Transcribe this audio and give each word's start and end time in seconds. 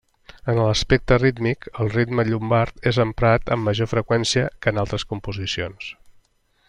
En 0.51 0.59
l'aspecte 0.59 1.17
rítmic, 1.23 1.67
el 1.83 1.91
ritme 1.95 2.25
llombard 2.29 2.89
és 2.93 2.99
emprat 3.05 3.53
amb 3.57 3.69
major 3.69 3.91
freqüència 3.93 4.47
que 4.65 4.73
en 4.75 4.85
altres 4.85 5.07
composicions. 5.13 5.93